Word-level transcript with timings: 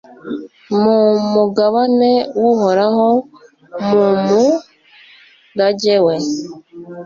mu 0.81 0.97
mugabane 1.33 2.11
w'uhoraho, 2.41 3.09
mu 3.89 4.03
murage 4.27 5.95
we 6.05 6.15